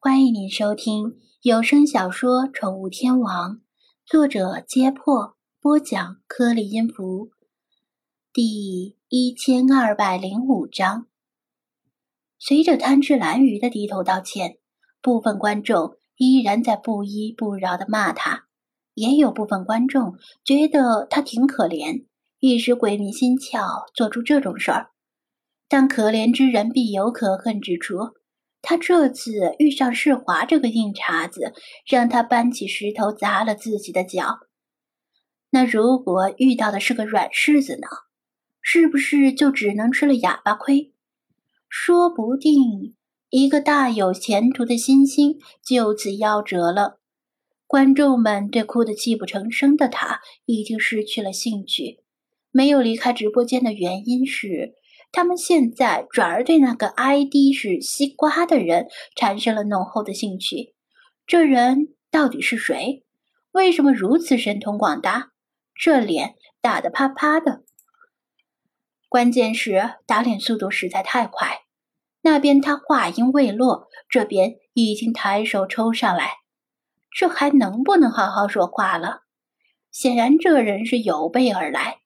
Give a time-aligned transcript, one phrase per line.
[0.00, 3.56] 欢迎您收听有声小说《宠物天王》，
[4.06, 7.32] 作者：揭破，播讲：颗粒音符，
[8.32, 11.08] 第一千二百零五章。
[12.38, 14.58] 随着贪吃蓝鱼的低头道歉，
[15.02, 18.44] 部分观众依然在不依不饶的骂他，
[18.94, 22.06] 也有部分观众觉得他挺可怜，
[22.38, 24.92] 一时鬼迷心窍做出这种事儿。
[25.68, 28.14] 但可怜之人必有可恨之处。
[28.60, 31.52] 他这次遇上世华这个硬茬子，
[31.86, 34.40] 让他搬起石头砸了自己的脚。
[35.50, 37.86] 那如果遇到的是个软柿子呢？
[38.60, 40.92] 是不是就只能吃了哑巴亏？
[41.70, 42.96] 说不定
[43.30, 46.98] 一个大有前途的新星就此夭折了。
[47.66, 52.02] 观众们对哭得泣不成声的他已经失去了兴趣。
[52.50, 54.74] 没有离开直播间的原因是。
[55.10, 60.74] 他们现在转而对那个 ID 是西瓜的人产生了浓厚的兴趣。
[61.26, 63.04] 这人到底是谁？
[63.52, 65.30] 为什么如此神通广大？
[65.74, 67.62] 这脸打得啪啪的。
[69.08, 71.62] 关键是打脸速度实在太快。
[72.20, 76.32] 那边他话音未落，这边已经抬手抽上来。
[77.10, 79.22] 这还能不能好好说话了？
[79.90, 82.00] 显然这人是有备而来。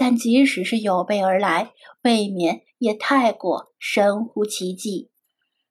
[0.00, 5.10] 但即使是有备而来，未免也太过神乎其技。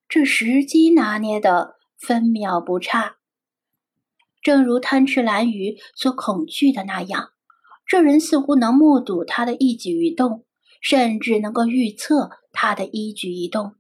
[0.08, 3.16] 这时机拿捏的分秒不差，
[4.44, 7.32] 正如贪吃蓝鱼所恐惧的那样，
[7.88, 10.46] 这人似乎能目睹他的一举一动，
[10.80, 13.78] 甚至能够预测他的一举一动。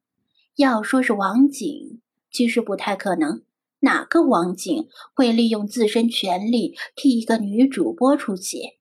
[0.56, 3.44] 要说是王景，其实不太可能。
[3.82, 8.79] 哪个王景会利用自身权力替一个女主播出气？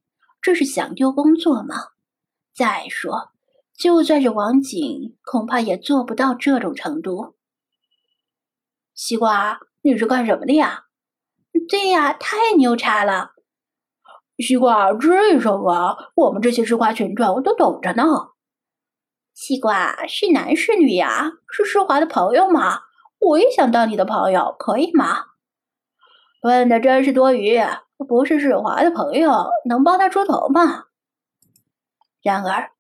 [0.48, 1.74] 这是想丢工作吗？
[2.54, 3.32] 再说，
[3.76, 7.34] 就算是王景，恐怕也做不到这种程度。
[8.94, 10.84] 西瓜，你是干什么的呀？
[11.68, 13.32] 对呀，太牛叉了！
[14.38, 15.98] 西瓜，至于什么？
[16.14, 18.04] 我们这些吃瓜群众都懂着呢。
[19.34, 21.30] 西瓜是男是女呀？
[21.52, 22.84] 是施华的朋友吗？
[23.18, 25.26] 我也想当你的朋友，可以吗？
[26.40, 27.60] 问的真是多余。
[28.06, 30.84] 不是世华的朋友，能帮他出头吗？
[32.22, 32.70] 然而，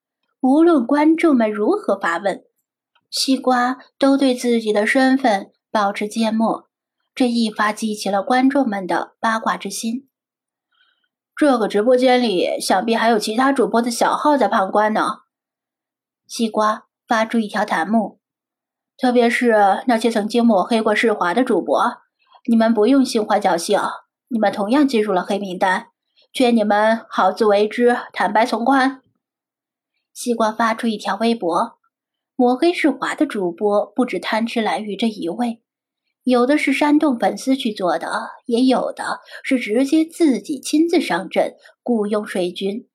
[0.40, 2.44] 无论观众们如何发问，
[3.10, 6.68] 西瓜都对自己的身份保持缄默，
[7.14, 10.08] 这一发激起了观众们的八卦之心。
[11.36, 15.20] 这个直播间里，想必还有其他主播的小号在旁观呢。
[16.26, 18.20] 西瓜发出一条弹幕，
[18.96, 21.80] 特别是那些曾经抹黑过世华的主播，
[22.48, 23.80] 你们不用心怀侥幸。
[24.28, 25.88] 你们同样进入了黑名单，
[26.32, 29.02] 劝你们好自为之，坦白从宽。
[30.12, 31.78] 西瓜发出一条微博，
[32.36, 35.62] 抹黑世华的主播不止贪吃蓝鱼这一位，
[36.24, 42.86] 有的是煽动粉丝去做的，也有的是直接自己亲自上阵雇佣水军。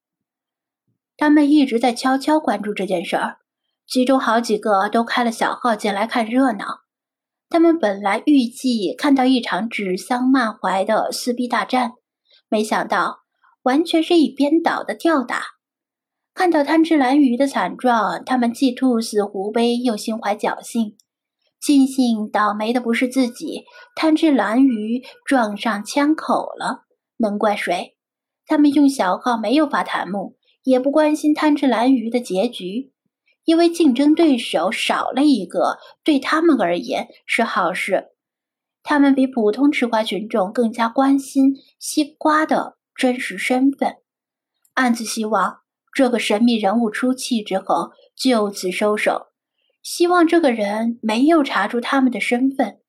[1.17, 3.37] 他们一直在悄悄关注这件事儿，
[3.87, 6.82] 其中好几个都开了小号进来看热闹。
[7.53, 11.91] 他们本来预计看到一场指桑骂槐的撕逼大战，
[12.49, 13.19] 没想到
[13.61, 15.43] 完全是一边倒的吊打。
[16.33, 20.97] 看到贪吃蓝鱼的惨状，他们既兔死狐悲，又心怀侥幸，
[21.61, 23.65] 庆幸倒霉的不是自己，
[23.95, 26.85] 贪吃蓝鱼撞上枪口了，
[27.17, 27.95] 能怪谁？
[28.47, 32.92] 他们用小号没有发弹幕，也不关心贪吃蓝鱼的结局。
[33.45, 38.09] 因为竞争对手少了一个，对他们而言是好事。
[38.83, 43.97] 他们比普通吃瓜群众更加关心西瓜的真实身份，
[44.73, 45.59] 暗自希望
[45.93, 49.27] 这个神秘人物出气之后就此收手，
[49.81, 52.79] 希望这个人没有查出他们的身份。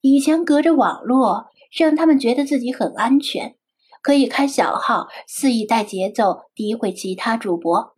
[0.00, 3.56] 以前隔着网络，让他们觉得自己很安全，
[4.02, 7.96] 可以开小号肆意带节奏诋毁其他主播。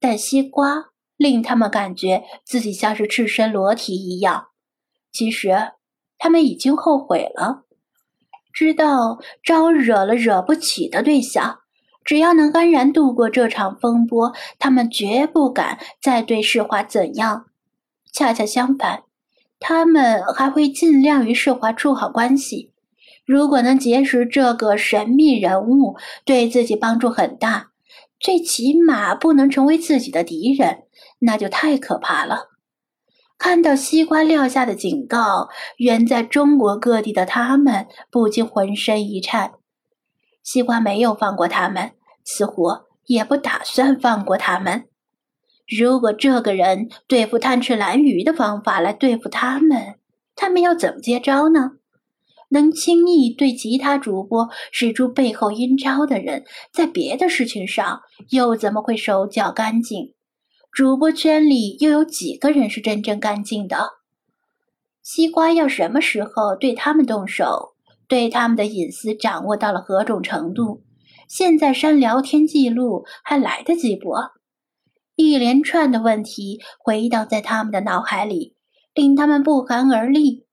[0.00, 0.86] 但西瓜
[1.16, 4.48] 令他们感觉自己像是赤身裸体一样。
[5.10, 5.72] 其实，
[6.18, 7.64] 他们已经后悔了，
[8.52, 11.60] 知道招惹了惹不起的对象，
[12.04, 17.46] 只要能安然度过这场风波，他们绝不敢再对世华怎样。
[18.12, 19.04] 恰恰相反，
[19.58, 22.72] 他们还会尽量与世华处好关系。
[23.24, 27.72] 如果能结识这个神秘人物，对自己帮助很大。
[28.20, 30.84] 最起码不能成为自己的敌人，
[31.20, 32.48] 那就太可怕了。
[33.38, 39.52] 看到西瓜撂下的警告，远在中国各地的他们不禁浑身一颤。
[40.42, 41.92] 西瓜没有放过他们，
[42.24, 42.68] 似乎
[43.06, 44.88] 也不打算放过他们。
[45.68, 49.98] 如果这个人对付贪吃蓝鱼的方法来对付他们，
[50.34, 51.77] 他们要怎么接招呢？
[52.48, 58.00] 能轻易对其他主播使出背后阴招的人，在别的事情上
[58.30, 60.14] 又怎么会手脚干净？
[60.72, 63.76] 主播圈里又有几个人是真正干净的？
[65.02, 67.74] 西瓜要什么时候对他们动手？
[68.06, 70.82] 对他们的隐私掌握到了何种程度？
[71.28, 74.14] 现在删聊天记录还来得及不？
[75.14, 78.54] 一连串的问题回荡在他们的脑海里，
[78.94, 80.46] 令他们不寒而栗，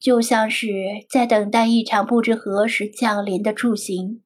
[0.00, 0.68] 就像是
[1.10, 4.22] 在等待一场不知何时降临的处刑。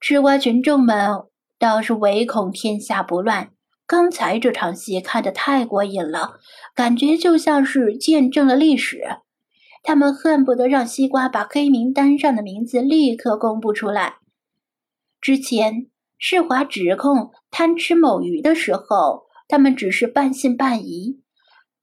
[0.00, 1.24] 吃瓜群众们
[1.58, 3.52] 倒是唯恐天下不乱，
[3.86, 6.40] 刚才这场戏看得太过瘾了，
[6.74, 9.02] 感觉就像是见证了历史。
[9.82, 14.16] 他们恨不得让西瓜把黑名单上的名字立刻公布出来。
[15.20, 15.88] 之前
[16.18, 21.20] 世华指控贪吃某鱼的时候，他们只是半信半疑；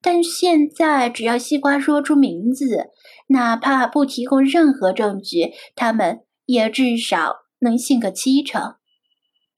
[0.01, 2.89] 但现在只要西瓜说出名字，
[3.27, 8.75] 哪怕不提供任何证据，他们也至少能信个七成。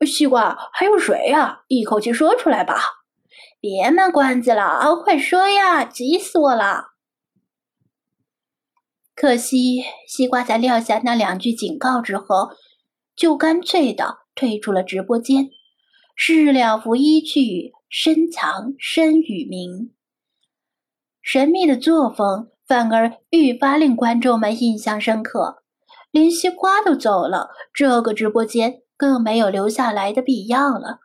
[0.06, 1.62] 西瓜，还有谁呀？
[1.68, 2.76] 一口气说出来吧！
[3.58, 5.82] 别卖关子了，快说呀！
[5.82, 6.88] 急死我了！
[9.14, 12.50] 可惜，西瓜在撂下那两句警告之后，
[13.16, 15.48] 就干脆的退出了直播间。
[16.14, 19.93] 事了拂衣去，深藏身与名。
[21.24, 25.62] 神秘的作风反而愈发令观众们印象深刻。
[26.10, 30.98] 连西瓜都走了，这个直播间更没有留下来的必要了。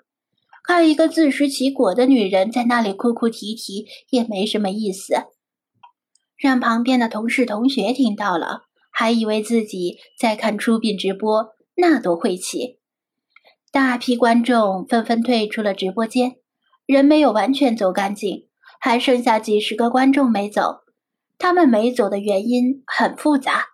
[0.62, 5.16] 看一个自食其果的女人在那里哭哭啼啼，也没什么意思。
[6.36, 12.78] 让旁边的同事同学听到了，还以为自己在看出品直播，那多晦气！
[13.72, 16.36] 大批观众纷纷退出了直播间，
[16.86, 18.49] 人没有完全走干净，
[18.80, 20.80] 还剩下几十个观众没走。
[21.38, 23.68] 他们没走的原因很复杂，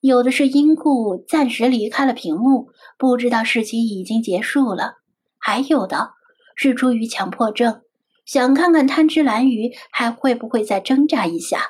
[0.00, 2.68] 有的是因故暂时离开了屏幕，
[2.98, 4.98] 不知道事情已经结束了；
[5.38, 6.10] 还有的
[6.54, 7.80] 是出于强迫症，
[8.26, 11.62] 想看看贪吃蓝鱼还会不会再挣扎一下。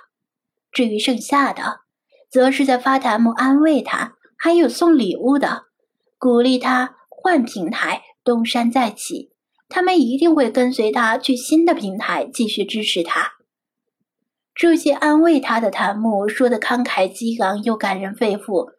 [0.72, 1.80] 至于剩下的，
[2.30, 5.66] 则是在发弹幕安慰他，还有送礼物的，
[6.18, 9.30] 鼓励他换平台东山再起。
[9.68, 13.32] 他们一定会跟随他去新的平台继续支持他。
[14.54, 18.72] 这些安慰他的弹幕说的慷慨激昂又感人肺腑，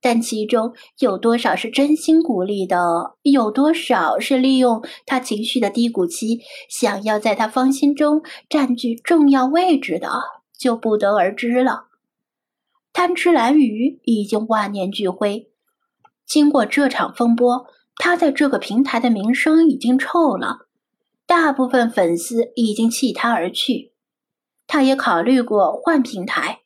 [0.00, 2.76] 但其中有多少是真心鼓励的，
[3.22, 10.10] 有多少是利用他情绪的低谷期，想要在他芳心中占据重要位置的？
[10.58, 11.86] 就不得而知了。
[12.92, 15.50] 贪吃蓝鱼已经万念俱灰，
[16.26, 17.66] 经过这场风波，
[17.96, 20.66] 他在这个平台的名声已经臭了，
[21.26, 23.92] 大部分粉丝已经弃他而去。
[24.66, 26.60] 他也考虑过换平台，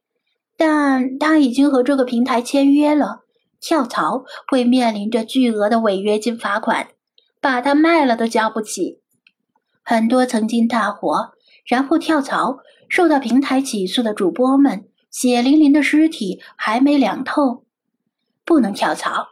[0.57, 3.21] 但他已经和这个平台签约了，
[3.61, 6.89] 跳槽会面临着巨额的违约金罚款，
[7.41, 9.01] 把他卖了都交不起。
[9.83, 11.33] 很多曾经大火，
[11.67, 12.59] 然后跳槽。
[12.89, 17.65] 受到平台起诉的主播们，血淋淋的尸体还没凉透，
[18.45, 19.27] 不能跳槽，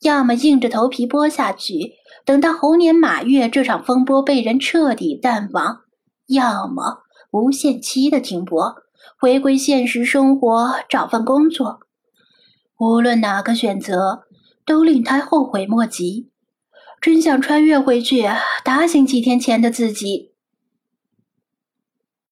[0.00, 5.82] 要么硬着头皮播下去，等到猴年马月这场风波被人彻底淡忘；
[6.28, 6.98] 要么
[7.32, 8.76] 无限期的停播，
[9.18, 11.80] 回归现实生活，找份工作。
[12.78, 14.24] 无论哪个选择，
[14.64, 16.30] 都令他后悔莫及。
[17.00, 18.24] 真想穿越回去，
[18.64, 20.32] 打醒几天前的自己。